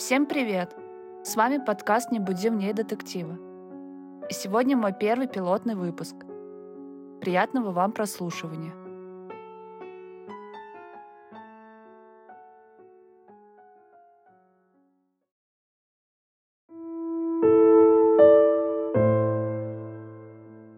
[0.00, 0.74] Всем привет!
[1.24, 3.36] С вами подкаст «Не буди в детектива».
[4.30, 6.14] И сегодня мой первый пилотный выпуск.
[7.20, 8.72] Приятного вам прослушивания.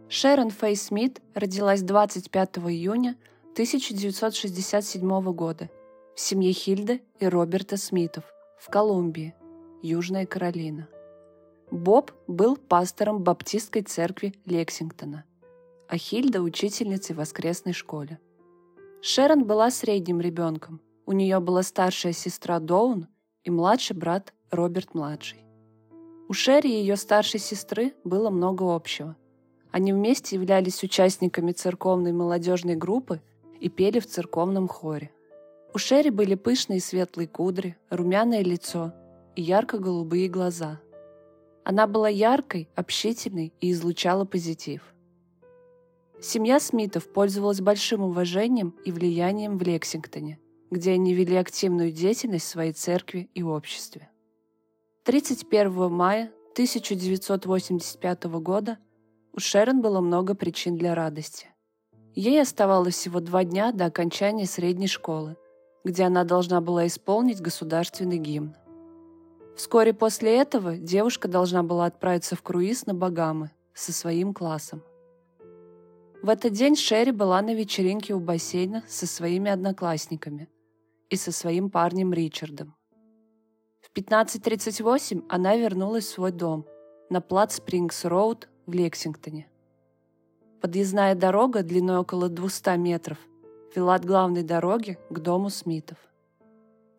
[0.09, 3.17] Шерон Фэй Смит родилась 25 июня
[3.53, 5.71] 1967 года
[6.17, 8.25] в семье Хильды и Роберта Смитов
[8.63, 9.35] в Колумбии,
[9.83, 10.89] Южная Каролина.
[11.73, 15.25] Боб был пастором Баптистской церкви Лексингтона,
[15.89, 18.21] а Хильда– учительницей в воскресной школе.
[19.01, 20.81] Шерон была средним ребенком.
[21.07, 23.09] У нее была старшая сестра Доун
[23.43, 25.45] и младший брат Роберт-младший.
[26.29, 29.17] У Шерри и ее старшей сестры было много общего.
[29.73, 33.21] Они вместе являлись участниками церковной молодежной группы–
[33.63, 35.13] и пели в церковном хоре.
[35.75, 38.93] У Шерри были пышные светлые кудри, румяное лицо
[39.35, 40.81] и ярко-голубые глаза.
[41.65, 44.83] Она была яркой, общительной и излучала позитив.
[46.21, 50.39] Семья Смитов пользовалась большим уважением и влиянием в Лексингтоне,
[50.71, 54.11] где они вели активную деятельность в своей церкви и обществе.
[55.05, 58.79] 31 мая 1985 года
[59.33, 61.47] у Шерон было много причин для радости.
[62.15, 65.37] Ей оставалось всего два дня до окончания средней школы,
[65.85, 68.55] где она должна была исполнить государственный гимн.
[69.57, 74.83] Вскоре после этого девушка должна была отправиться в круиз на Багамы со своим классом.
[76.23, 80.49] В этот день Шерри была на вечеринке у бассейна со своими одноклассниками
[81.11, 82.77] и со своим парнем Ричардом.
[83.81, 86.65] В 15.38 она вернулась в свой дом
[87.11, 89.49] на плац Спрингс-Роуд в Лексингтоне.
[90.61, 93.19] Подъездная дорога длиной около 200 метров
[93.75, 95.99] вела от главной дороги к дому Смитов.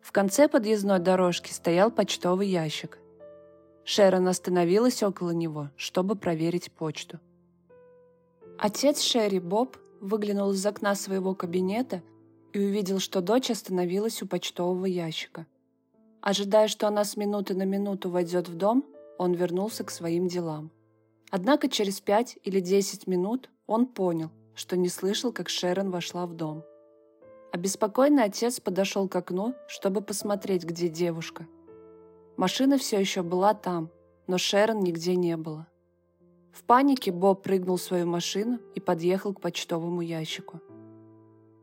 [0.00, 2.98] В конце подъездной дорожки стоял почтовый ящик.
[3.84, 7.20] Шерон остановилась около него, чтобы проверить почту.
[8.58, 12.02] Отец Шерри, Боб, выглянул из окна своего кабинета
[12.52, 15.46] и увидел, что дочь остановилась у почтового ящика.
[16.20, 18.84] Ожидая, что она с минуты на минуту войдет в дом,
[19.18, 20.70] он вернулся к своим делам.
[21.30, 26.34] Однако через пять или десять минут он понял, что не слышал, как Шерон вошла в
[26.34, 26.64] дом.
[27.52, 31.46] Обеспокоенный отец подошел к окну, чтобы посмотреть, где девушка.
[32.36, 33.90] Машина все еще была там,
[34.26, 35.66] но Шерон нигде не было.
[36.52, 40.60] В панике Боб прыгнул в свою машину и подъехал к почтовому ящику.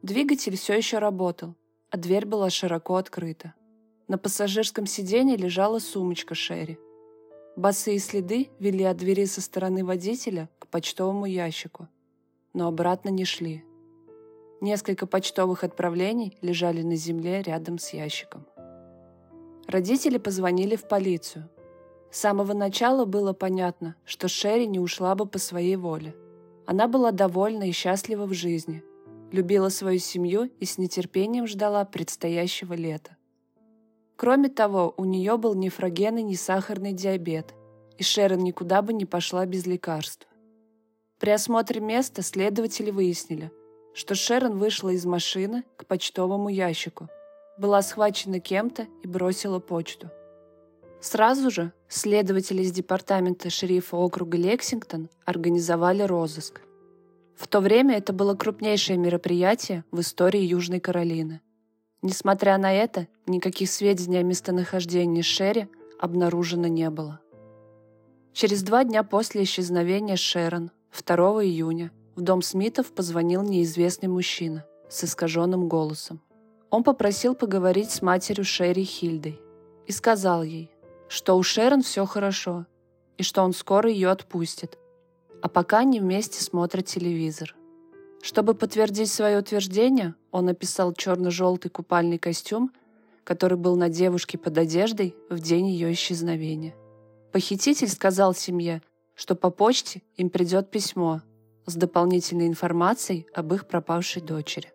[0.02, 1.56] Двигатель все еще работал,
[1.90, 3.54] а дверь была широко открыта.
[4.08, 6.78] На пассажирском сиденье лежала сумочка Шерри.
[7.56, 11.88] Босые следы вели от двери со стороны водителя к почтовому ящику,
[12.54, 13.64] но обратно не шли.
[14.62, 18.46] Несколько почтовых отправлений лежали на земле рядом с ящиком.
[19.68, 21.50] Родители позвонили в полицию.
[22.12, 26.16] С самого начала было понятно, что Шерри не ушла бы по своей воле.
[26.66, 28.84] Она была довольна и счастлива в жизни,
[29.32, 33.16] любила свою семью и с нетерпением ждала предстоящего лета.
[34.18, 37.56] Кроме того, у нее был нефрогенный несахарный диабет,
[37.98, 40.28] и Шерон никуда бы не пошла без лекарств.
[41.22, 43.52] При осмотре места следователи выяснили,
[43.94, 47.08] что Шерон вышла из машины к почтовому ящику,
[47.60, 50.10] была схвачена кем-то и бросила почту.
[51.00, 56.62] Сразу же следователи из департамента шерифа округа Лексингтон организовали розыск.
[57.36, 61.40] В то время это было крупнейшее мероприятие в истории Южной Каролины–
[62.04, 65.68] Несмотря на это, никаких сведений о местонахождении Шерри
[66.00, 67.20] обнаружено не было.
[68.34, 75.04] Через два дня после исчезновения Шерон, 2 июня, в дом Смитов позвонил неизвестный мужчина с
[75.04, 76.22] искаженным голосом.
[76.70, 79.40] Он попросил поговорить с матерью Шерри Хильдой
[79.88, 80.72] и сказал ей,
[81.08, 82.66] что у Шерон все хорошо
[83.18, 84.78] и что он скоро ее отпустит,
[85.42, 87.56] а пока они вместе смотрят телевизор.
[88.22, 92.72] Чтобы подтвердить свое утверждение, он описал черно-желтый купальный костюм,
[93.24, 96.76] который был на девушке под одеждой в день ее исчезновения.
[97.32, 98.82] Похититель сказал семье,
[99.16, 101.22] что по почте им придет письмо
[101.66, 104.72] с дополнительной информацией об их пропавшей дочери.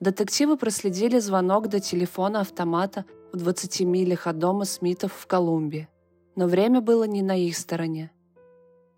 [0.00, 5.88] Детективы проследили звонок до телефона автомата в 20 милях от дома Смитов в Колумбии,
[6.36, 8.10] но время было не на их стороне.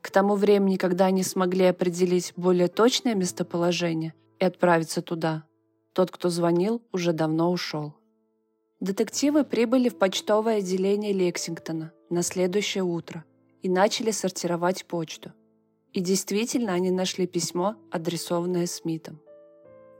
[0.00, 5.44] К тому времени, когда они смогли определить более точное местоположение и отправиться туда,
[5.92, 7.94] тот, кто звонил, уже давно ушел.
[8.80, 13.24] Детективы прибыли в почтовое отделение Лексингтона на следующее утро
[13.66, 15.32] и начали сортировать почту.
[15.92, 19.18] И действительно они нашли письмо, адресованное Смитом.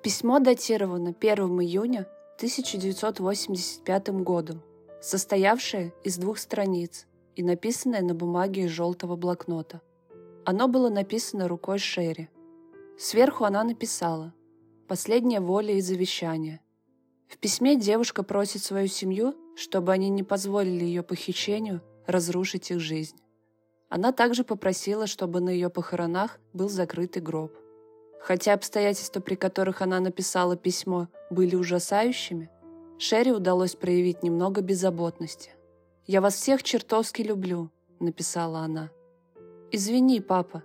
[0.04, 4.62] Письмо датировано 1 июня 1985 годом,
[5.02, 9.80] состоявшее из двух страниц и написанное на бумаге из желтого блокнота.
[10.44, 12.28] Оно было написано рукой Шерри.
[12.96, 14.32] Сверху она написала
[14.86, 16.60] «Последняя воля и завещание».
[17.26, 23.16] В письме девушка просит свою семью, чтобы они не позволили ее похищению разрушить их жизнь.
[23.88, 27.52] Она также попросила, чтобы на ее похоронах был закрытый гроб.
[28.20, 32.50] Хотя обстоятельства, при которых она написала письмо, были ужасающими,
[32.98, 35.50] Шерри удалось проявить немного беззаботности.
[36.06, 38.90] «Я вас всех чертовски люблю»,— написала она.
[39.70, 40.64] «Извини, папа,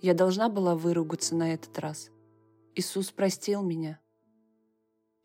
[0.00, 2.10] я должна была выругаться на этот раз.
[2.74, 3.98] Иисус простил меня».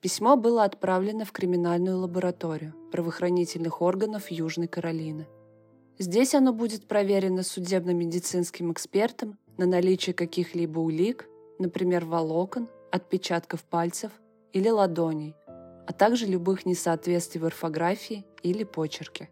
[0.02, 5.28] Письмо было отправлено в криминальную лабораторию правоохранительных органов Южной Каролины.
[5.98, 14.12] Здесь оно будет проверено судебно-медицинским экспертом на наличие каких-либо улик, например, волокон, отпечатков пальцев
[14.52, 19.30] или ладоней, а также любых несоответствий в орфографии или почерке.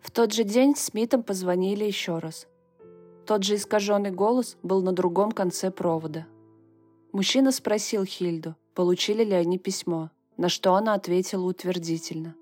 [0.00, 2.46] В тот же день Смитам позвонили еще раз.
[3.26, 6.26] Тот же искаженный голос был на другом конце провода.
[7.12, 12.34] Мужчина спросил Хильду, получили ли они письмо, на что она ответила утвердительно.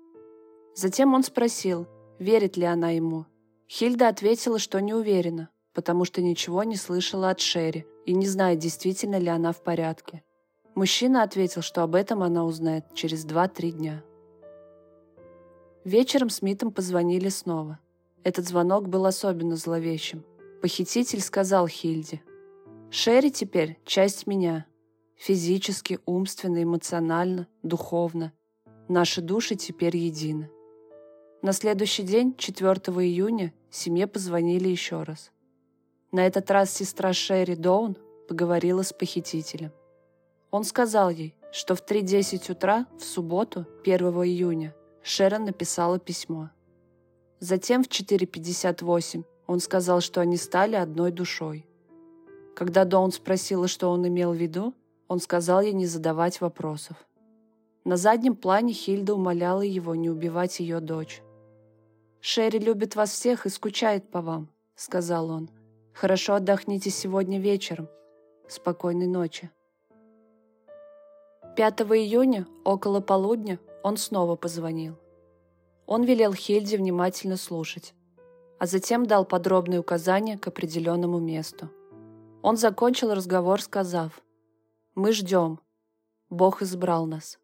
[0.75, 1.87] Затем он спросил,
[2.19, 3.25] верит ли она ему.
[3.67, 8.59] Хильда ответила, что не уверена, потому что ничего не слышала от Шерри и не знает,
[8.59, 10.23] действительно ли она в порядке.
[10.75, 14.03] Мужчина ответил, что об этом она узнает через 2-3 дня.
[15.83, 17.79] Вечером Смитам позвонили снова.
[18.23, 20.25] Этот звонок был особенно зловещим.
[20.61, 22.21] Похититель сказал Хильде,
[22.91, 24.65] «Шерри теперь часть меня.
[25.15, 28.33] Физически, умственно, эмоционально, духовно.
[28.87, 30.49] Наши души теперь едины.
[31.41, 35.31] На следующий день, 4 июня, семье позвонили еще раз.
[36.11, 37.95] На этот раз сестра Шерри Доун
[38.27, 39.71] поговорила с похитителем.
[40.51, 46.49] Он сказал ей, что в 3.10 утра в субботу, 1 июня, Шерон написала письмо.
[47.39, 51.65] Затем в 4.58 он сказал, что они стали одной душой.
[52.53, 54.73] Когда Доун спросила, что он имел в виду,
[55.07, 56.97] он сказал ей не задавать вопросов.
[57.85, 61.21] На заднем плане Хильда умоляла его не убивать ее дочь.
[62.21, 65.49] «Шерри любит вас всех и скучает по вам»,— сказал он.
[65.93, 67.87] «Хорошо отдохните сегодня вечером.
[68.47, 69.49] Спокойной ночи».
[71.55, 74.97] 5 июня, около полудня, он снова позвонил.
[75.85, 77.93] Он велел Хильде внимательно слушать,
[78.59, 81.69] а затем дал подробные указания к определенному месту.
[82.41, 84.21] Он закончил разговор, сказав,
[84.95, 85.59] «Мы ждем.
[86.29, 87.39] Бог избрал нас».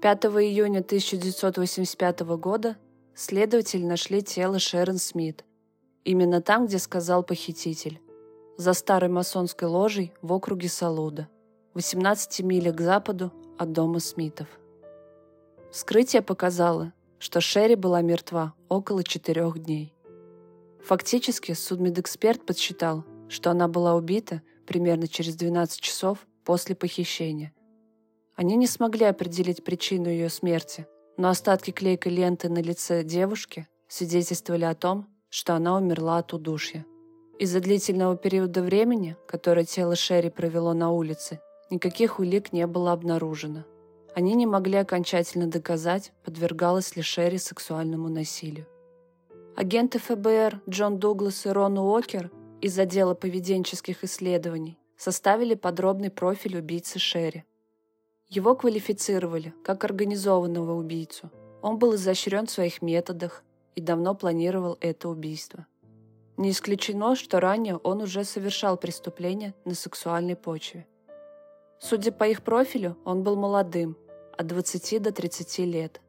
[0.00, 2.76] 5 июня 1985 года
[3.16, 5.44] Следователи нашли тело Шерон Смит.
[6.02, 8.00] Именно там, где сказал похититель.
[8.56, 11.28] За старой масонской ложей в округе Салуда.
[11.74, 14.48] 18 милях к западу от дома Смитов.
[15.70, 19.94] Вскрытие показало, что Шерри была мертва около четырех дней.
[20.84, 27.52] Фактически судмедэксперт подсчитал, что она была убита примерно через 12 часов после похищения.
[28.34, 34.64] Они не смогли определить причину ее смерти, но остатки клейкой ленты на лице девушки свидетельствовали
[34.64, 36.84] о том, что она умерла от удушья.
[37.38, 41.40] Из-за длительного периода времени, которое тело Шерри провело на улице,
[41.70, 43.64] никаких улик не было обнаружено.
[44.14, 48.66] Они не могли окончательно доказать, подвергалась ли Шерри сексуальному насилию.
[49.56, 56.98] Агенты ФБР Джон Дуглас и Рон Уокер из отдела поведенческих исследований составили подробный профиль убийцы
[56.98, 57.44] Шерри.
[58.34, 61.30] Его квалифицировали как организованного убийцу.
[61.62, 63.44] Он был изощрен в своих методах
[63.76, 65.68] и давно планировал это убийство.
[66.36, 70.84] Не исключено, что ранее он уже совершал преступления на сексуальной почве.
[71.78, 73.96] Судя по их профилю, он был молодым,
[74.36, 76.00] от 20 до 30 лет,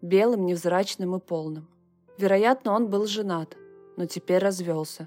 [0.00, 1.68] белым, невзрачным и полным.
[2.16, 3.58] Вероятно, он был женат,
[3.98, 5.06] но теперь развелся.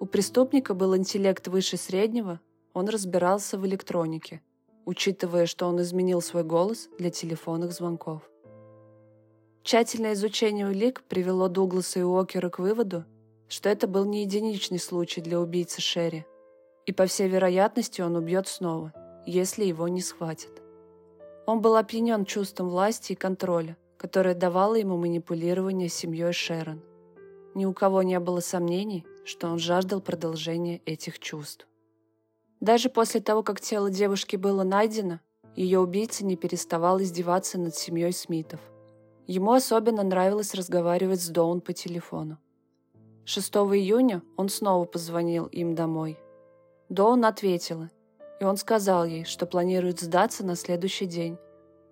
[0.00, 2.40] У преступника был интеллект выше среднего,
[2.74, 4.42] он разбирался в электронике–
[4.90, 8.22] учитывая, что он изменил свой голос для телефонных звонков.
[9.62, 13.04] Тщательное изучение улик привело Дугласа и Уокера к выводу,
[13.46, 16.26] что это был не единичный случай для убийцы Шерри,
[16.86, 18.92] и по всей вероятности он убьет снова,
[19.26, 20.60] если его не схватят.
[21.46, 26.82] Он был опьянен чувством власти и контроля, которое давало ему манипулирование семьей Шерон.
[27.54, 31.68] Ни у кого не было сомнений, что он жаждал продолжения этих чувств.
[32.60, 35.20] Даже после того, как тело девушки было найдено,
[35.56, 38.60] ее убийца не переставал издеваться над семьей Смитов.
[39.26, 42.38] Ему особенно нравилось разговаривать с Доун по телефону.
[43.24, 46.18] 6 июня он снова позвонил им домой.
[46.88, 47.90] Доун ответила,
[48.40, 51.38] и он сказал ей, что планирует сдаться на следующий день,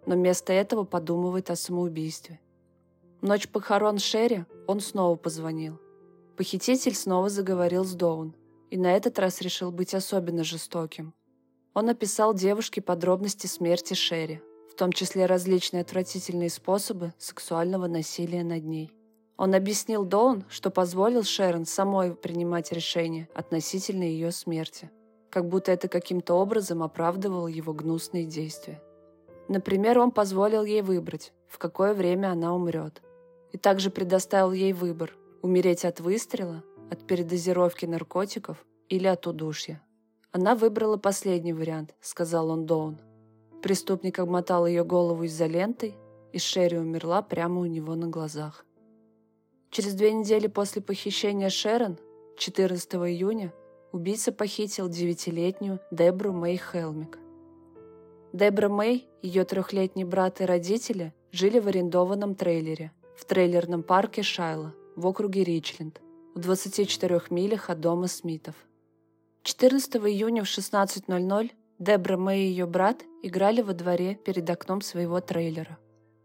[0.05, 2.41] но вместо этого подумывает о самоубийстве.
[3.21, 5.79] В ночь похорон Шерри он снова позвонил.
[6.37, 8.35] Похититель снова заговорил с Доун,
[8.71, 11.15] и на этот раз решил быть особенно жестоким.
[11.75, 18.65] Он описал девушке подробности смерти Шерри, в том числе различные отвратительные способы сексуального насилия над
[18.65, 18.93] ней.
[19.37, 24.91] Он объяснил Доун, что позволил Шерон самой принимать решение относительно ее смерти,
[25.31, 28.83] как будто это каким-то образом оправдывало его гнусные действия.
[29.49, 33.01] Например, он позволил ей выбрать, в какое время она умрет,
[33.53, 39.83] и также предоставил ей выбор– умереть от выстрела, от передозировки наркотиков или от удушья.
[40.33, 42.99] Она выбрала последний вариант, сказал он Доун.
[43.63, 45.97] Преступник обмотал ее голову изолентой,
[46.33, 48.65] и Шерри умерла прямо у него на глазах.
[49.71, 51.99] Через две недели после похищения Шерон,
[52.37, 53.53] 14 июня,
[53.93, 57.19] убийца похитил девятилетнюю Дебру Мэй Хелмик.
[58.33, 64.75] Дебра Мэй, ее трехлетний брат и родители жили в арендованном трейлере в трейлерном парке Шайла
[64.95, 66.01] в округе Ричленд
[66.39, 68.55] в 24 милях от дома Смитов.
[69.43, 75.21] 14 июня в 16.00 Дебра Мэй и ее брат играли во дворе перед окном своего
[75.21, 75.79] трейлера.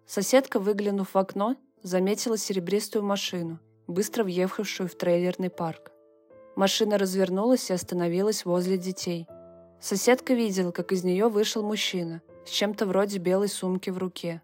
[0.05, 5.91] Соседка, выглянув в окно, заметила серебристую машину, быстро въехавшую в трейлерный парк.
[6.55, 9.25] Машина развернулась и остановилась возле детей.
[9.81, 14.43] Соседка видела, как из нее вышел мужчина с чем-то вроде белой сумки в руке.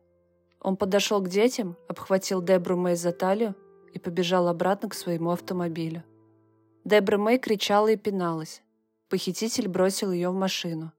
[0.62, 3.54] Он подошел к детям, обхватил Дебру Мэй за талию
[3.94, 6.04] и побежал обратно к своему автомобилю.
[6.86, 8.62] Дебра Мэй кричала и пиналась.
[9.10, 10.92] Похититель бросил ее в машину.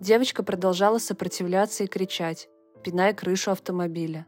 [0.00, 2.48] Девочка продолжала сопротивляться и кричать,
[2.82, 4.26] пиная крышу автомобиля.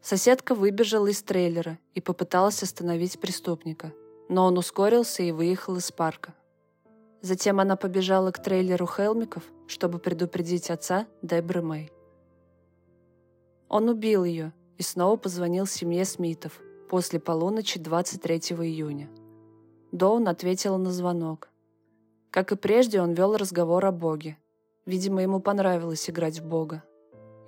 [0.00, 3.92] Соседка выбежала из трейлера и попыталась остановить преступника,
[4.28, 6.34] но он ускорился и выехал из парка.
[7.20, 11.92] Затем она побежала к трейлеру Хелмиков, чтобы предупредить отца Дебры Мэй.
[13.68, 16.60] Он убил ее и снова позвонил семье Смитов
[16.92, 19.08] после полуночи 23 июня.
[19.92, 21.48] Доун ответила на звонок.
[22.30, 24.36] Как и прежде, он вел разговор о Боге.
[24.84, 26.84] Видимо, ему понравилось играть в Бога.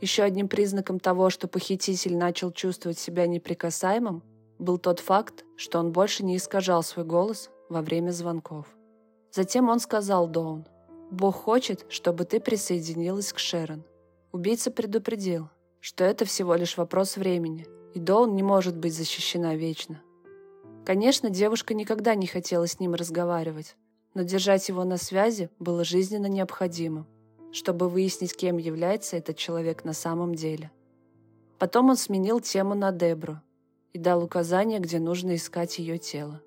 [0.00, 4.22] Еще одним признаком того, что похититель начал чувствовать себя неприкасаемым,
[4.58, 8.66] был тот факт, что он больше не искажал свой голос во время звонков.
[9.30, 10.66] Затем он сказал Доун,
[11.10, 13.84] «Бог хочет, чтобы ты присоединилась к Шерон».
[14.32, 20.02] Убийца предупредил, что это всего лишь вопрос времени, и Доун не может быть защищена вечно.
[20.84, 23.76] Конечно, девушка никогда не хотела с ним разговаривать,
[24.12, 27.06] но держать его на связи было жизненно необходимо,
[27.52, 30.70] чтобы выяснить, кем является этот человек на самом деле.
[31.58, 33.40] Потом он сменил тему на Дебру
[33.92, 36.42] и дал указание, где нужно искать ее тело.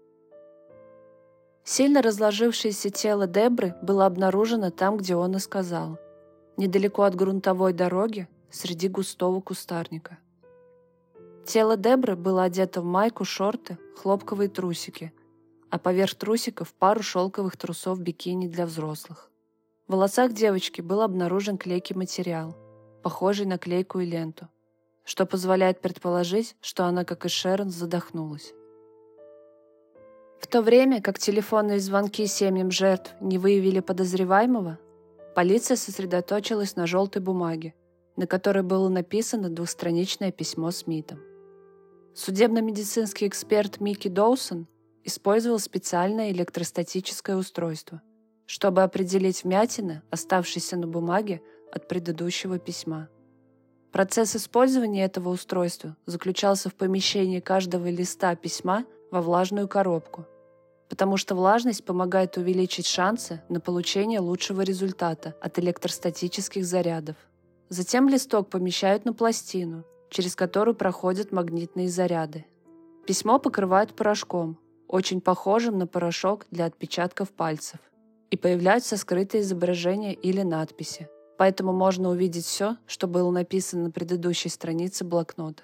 [1.64, 5.98] Сильно разложившееся тело Дебры было обнаружено там, где он и сказал,
[6.58, 10.18] недалеко от грунтовой дороги, среди густого кустарника.
[11.48, 15.14] Тело Дебры было одето в майку, шорты, хлопковые трусики,
[15.70, 19.32] а поверх трусиков пару шелковых трусов бикини для взрослых.
[19.88, 22.58] В волосах девочки был обнаружен клейкий материал,
[23.02, 24.50] похожий на клейкую ленту,
[25.06, 28.54] что позволяет предположить, что она, как и Шерон, задохнулась.
[30.42, 34.80] В то время как телефонные звонки семьям жертв не выявили подозреваемого,
[35.34, 37.74] полиция сосредоточилась на желтой бумаге,
[38.18, 41.20] на которой было написано двухстраничное письмо Смитом.
[42.18, 44.66] Судебно-медицинский эксперт Микки Доусон
[45.04, 48.02] использовал специальное электростатическое устройство,
[48.48, 53.08] чтобы определить вмятины, оставшиеся на бумаге от предыдущего письма.
[53.92, 60.26] Процесс использования этого устройства заключался в помещении каждого листа письма во влажную коробку,
[60.90, 67.16] потому что влажность помогает увеличить шансы на получение лучшего результата от электростатических зарядов.
[67.70, 72.46] Затем листок помещают на пластину– через которую проходят магнитные заряды.
[73.06, 77.80] Письмо покрывают порошком, очень похожим на порошок для отпечатков пальцев,
[78.32, 84.50] и появляются скрытые изображения или надписи, поэтому можно увидеть все, что было написано на предыдущей
[84.50, 85.64] странице блокнота.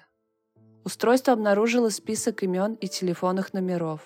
[0.84, 4.02] Устройство обнаружило список имен и телефонных номеров.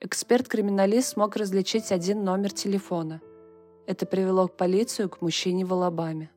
[0.00, 3.20] Эксперт-криминалист смог различить один номер телефона.
[3.86, 6.30] Это привело к полицию к мужчине в Алабаме.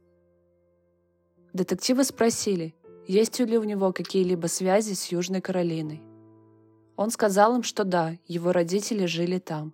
[1.54, 2.76] Детективы спросили,
[3.08, 6.02] есть ли у него какие-либо связи с Южной Каролиной.
[6.96, 9.74] Он сказал им, что да, его родители жили там.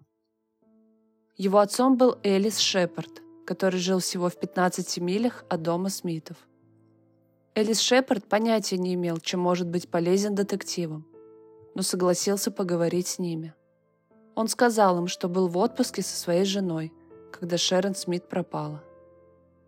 [1.37, 6.37] Его отцом был Элис Шепард, который жил всего в 15 милях от дома Смитов.
[7.55, 11.05] Элис Шепард понятия не имел, чем может быть полезен детективам,
[11.75, 13.53] но согласился поговорить с ними.
[14.35, 16.93] Он сказал им, что был в отпуске со своей женой,
[17.31, 18.83] когда Шерон Смит пропала.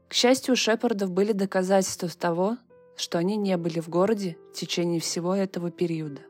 [0.07, 2.57] К счастью, у Шепардов были доказательства того,
[2.95, 6.21] что они не были в городе в течение всего этого периода.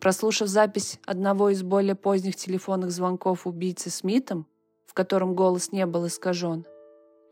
[0.00, 4.46] Прослушав запись одного из более поздних телефонных звонков убийцы Смитом,
[4.86, 6.66] в котором голос не был искажен,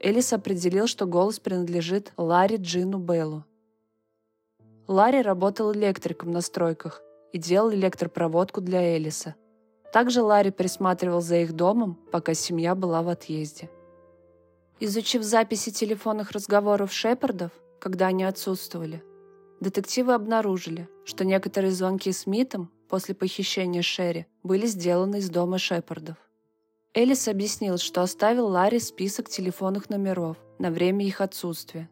[0.00, 3.44] Элис определил, что голос принадлежит Ларри Джину Беллу.
[4.88, 9.36] Ларри работал электриком на стройках и делал электропроводку для Элиса.
[9.92, 13.70] Также Ларри присматривал за их домом, пока семья была в отъезде.
[14.80, 19.02] Изучив записи телефонных разговоров Шепардов, когда они отсутствовали,
[19.58, 26.16] детективы обнаружили, что некоторые звонки Смитом после похищения Шерри были сделаны из дома Шепардов.
[26.94, 31.90] Элис объяснил, что оставил Ларри список телефонных номеров на время их отсутствия.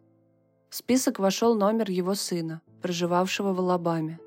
[0.69, 4.21] В список вошел номер его сына, проживавшего в Алабаме.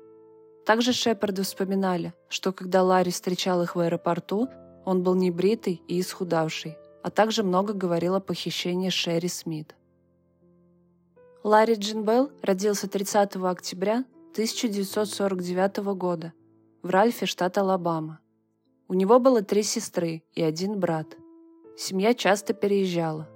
[0.66, 4.50] Также Шепарды вспоминали, что когда Ларри встречал их в аэропорту,
[4.84, 9.74] он был небритый и исхудавший, а также много говорил о похищении Шерри Смит.
[11.44, 16.32] Ларри Джинбелл родился 30 октября 1949 года
[16.82, 18.20] в Ральфе, штат Алабама.
[18.88, 21.18] У него было три сестры и один брат.
[21.76, 23.28] Семья часто переезжала.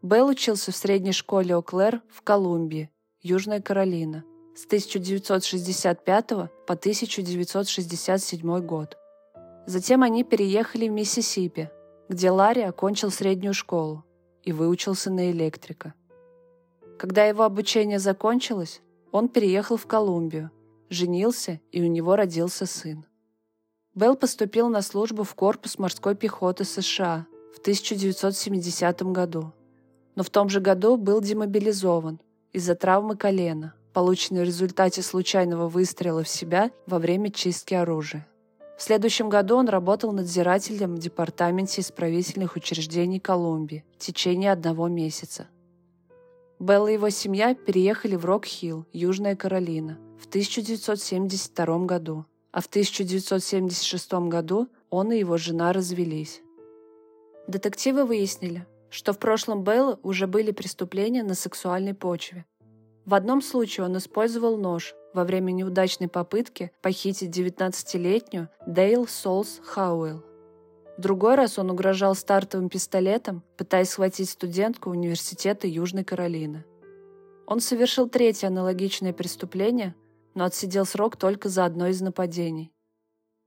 [0.00, 2.90] Белл учился в средней школе О'Клэр в Колумбии,
[3.20, 4.24] Южная Каролина,
[4.56, 8.96] с 1965 по 1967 год.
[9.66, 11.68] Затем они переехали в Миссисипи,
[12.08, 14.02] где Ларри окончил среднюю школу
[14.44, 15.92] и выучился на электрика.
[17.02, 18.80] Когда его обучение закончилось,
[19.10, 20.52] он переехал в Колумбию,
[20.88, 23.04] женился, и у него родился сын.
[23.92, 29.52] Белл поступил на службу в корпус морской пехоты США в 1970 году,
[30.14, 32.20] но в том же году был демобилизован
[32.52, 38.28] из-за травмы колена, полученной в результате случайного выстрела в себя во время чистки оружия.
[38.78, 45.48] В следующем году он работал надзирателем в Департаменте исправительных учреждений Колумбии в течение одного месяца.
[46.62, 54.12] Белл и его семья переехали в Рок-Хилл, Южная Каролина, в 1972 году, а в 1976
[54.28, 56.40] году он и его жена развелись.
[57.48, 62.46] Детективы выяснили, что в прошлом Белла уже были преступления на сексуальной почве.
[63.06, 70.31] В одном случае он использовал нож во время неудачной попытки похитить 19-летнюю Дейл Солс Хауэлл.
[71.02, 76.64] Другой раз он угрожал стартовым пистолетом, пытаясь схватить студентку университета Южной Каролины.
[77.44, 79.96] Он совершил третье аналогичное преступление,
[80.34, 82.72] но отсидел срок только за одно из нападений.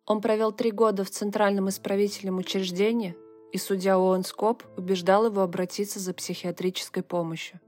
[0.06, 3.16] Он провел три года в Центральном исправительном учреждении,
[3.54, 7.62] и судья Оуэн Скоп убеждал его обратиться за психиатрической помощью.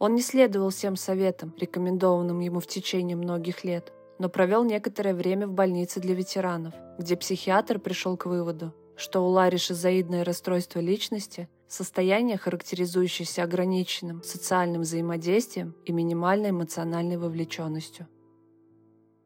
[0.00, 5.46] Он не следовал всем советам, рекомендованным ему в течение многих лет, но провел некоторое время
[5.46, 11.48] в больнице для ветеранов, где психиатр пришел к выводу, что у Ларри шизоидное расстройство личности–
[11.68, 18.06] состояние, характеризующееся ограниченным социальным взаимодействием и минимальной эмоциональной вовлеченностью.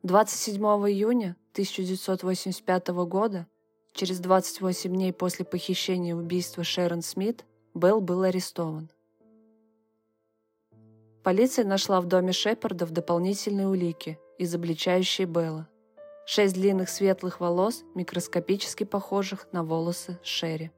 [0.03, 3.47] 27 июня 1985 года,
[3.93, 8.91] через 28 дней после похищения и убийства Шерон Смит, Белл был арестован.
[11.23, 15.69] Полиция нашла в доме Шепардов дополнительные улики, изобличающие Белла.
[16.31, 20.71] Шесть длинных светлых волос, микроскопически похожих на волосы Шерри.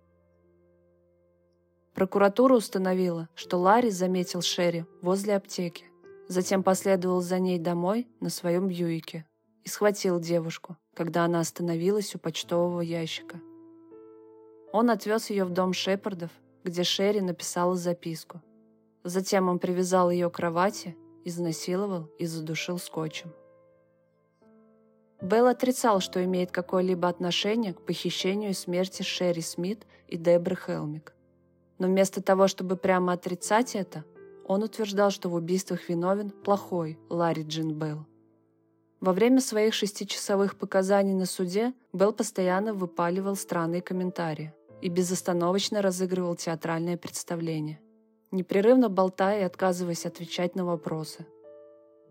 [1.93, 5.87] Прокуратура установила, что Ларри заметил Шерри возле аптеки.
[6.29, 9.27] Затем последовал за ней домой на своем Бьюике
[9.65, 13.41] и схватил девушку, когда она остановилась у почтового ящика.
[14.73, 16.31] Он отвез ее в дом Шепардов,
[16.63, 18.41] где Шерри написала записку.
[19.03, 23.33] Затем он привязал ее к кровати, изнасиловал и задушил скотчем.
[25.23, 31.15] Белл отрицал, что имеет какое-либо отношение к похищению и смерти Шерри Смит и Дебры Хелмик.
[31.79, 34.05] Но вместо того, чтобы прямо отрицать это,
[34.47, 38.07] он утверждал, что в убийствах виновен плохой Ларри Джин Белл.
[39.01, 44.53] Во время своих шестичасовых показаний на суде Белл постоянно выпаливал странные комментарии
[44.83, 47.81] и безостановочно разыгрывал театральное представление,
[48.31, 51.27] непрерывно болтая и отказываясь отвечать на вопросы.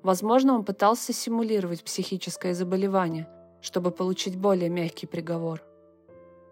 [0.04, 3.28] Возможно, он пытался симулировать психическое заболевание,
[3.62, 5.62] чтобы получить более мягкий приговор.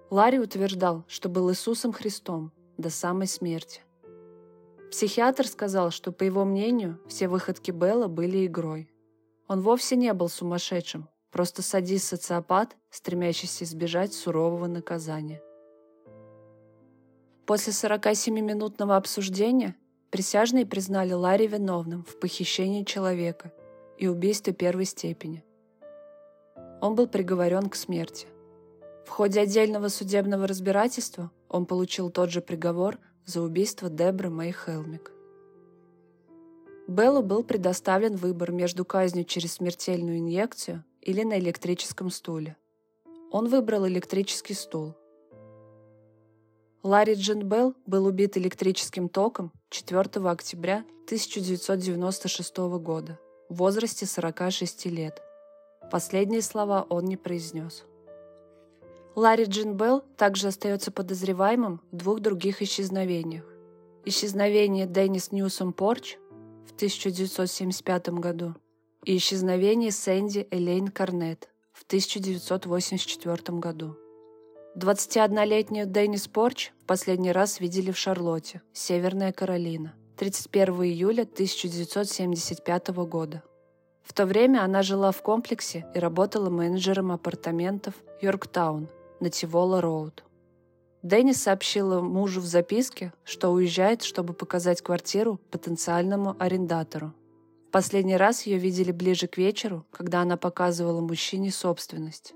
[0.10, 3.82] Ларри утверждал, что был Иисусом Христом до самой смерти.
[4.92, 8.90] Психиатр сказал, что, по его мнению, все выходки Белла были игрой.
[9.48, 15.42] Он вовсе не был сумасшедшим, просто садист-социопат, стремящийся избежать сурового наказания.
[17.46, 19.76] После 47-минутного обсуждения
[20.10, 23.52] присяжные признали Ларри виновным в похищении человека
[23.98, 25.44] и убийстве первой степени.
[26.82, 28.28] Он был приговорен к смерти.
[29.06, 35.12] В ходе отдельного судебного разбирательства он получил тот же приговор, за убийство Дебры Мэй Хелмик.
[36.88, 42.56] Беллу был предоставлен выбор между казнью через смертельную инъекцию или на электрическом стуле.
[43.30, 44.96] Он выбрал электрический стул.
[46.84, 55.20] Ларри Джин Белл был убит электрическим током 4 октября 1996 года в возрасте 46 лет.
[55.92, 57.84] Последние слова он не произнес.
[59.16, 63.46] Ларри Джин Белл также остается подозреваемым в двух других исчезновениях.
[64.06, 66.18] Исчезновение Деннис Ньюсом Порч
[66.68, 68.54] в 1975 году
[69.04, 73.98] и исчезновение Сэнди Элейн Карнет в 1984 году.
[74.78, 83.42] 21-летнюю Деннис Порч в последний раз видели в Шарлотте, Северная Каролина, 31 июля 1975 года.
[84.04, 88.88] В то время она жила в комплексе и работала менеджером апартаментов Йорктаун
[89.20, 90.24] на Тивола-Роуд.
[91.02, 97.14] Деннис сообщила мужу в записке, что уезжает, чтобы показать квартиру потенциальному арендатору.
[97.72, 102.36] Последний раз ее видели ближе к вечеру, когда она показывала мужчине собственность.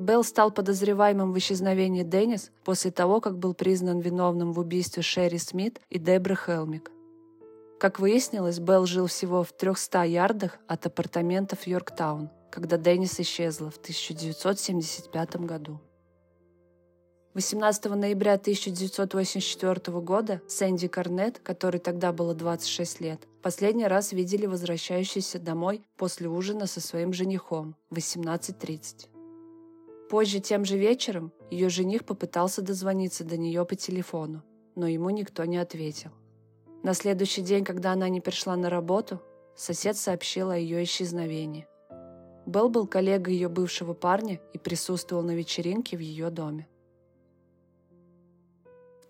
[0.00, 5.36] Белл стал подозреваемым в исчезновении Деннис после того, как был признан виновным в убийстве Шерри
[5.36, 6.90] Смит и Дебры Хелмик.
[7.78, 13.76] Как выяснилось, Белл жил всего в 300 ярдах от апартаментов Йорктаун, когда Деннис исчезла в
[13.76, 15.78] 1975 году.
[17.34, 25.38] 18 ноября 1984 года Сэнди Корнет, которой тогда было 26 лет, последний раз видели возвращающейся
[25.38, 29.09] домой после ужина со своим женихом в 18.30.
[30.10, 34.42] Позже тем же вечером ее жених попытался дозвониться до нее по телефону,
[34.74, 36.10] но ему никто не ответил.
[36.82, 39.22] На следующий день, когда она не пришла на работу,
[39.54, 41.68] сосед сообщил о ее исчезновении.
[42.44, 46.66] Белл был коллегой ее бывшего парня и присутствовал на вечеринке в ее доме.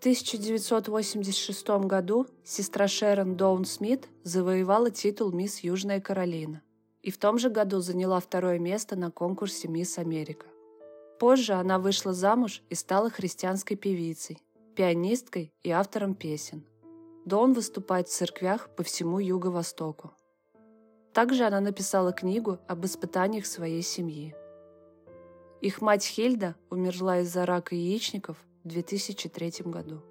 [0.01, 6.61] 1986 году сестра Шерон Доун Смит завоевала титул «Мисс Южная Каролина»
[7.01, 10.50] и в том же году заняла второе место на конкурсе «Мисс Америка».
[11.21, 14.39] Позже она вышла замуж и стала христианской певицей,
[14.75, 16.65] пианисткой и автором песен.
[17.25, 20.15] Доун выступает в церквях по всему Юго-Востоку.
[21.13, 24.33] Также она написала книгу об испытаниях своей семьи.
[25.61, 30.01] Их мать Хильда умерла из-за рака яичников в 2003 году.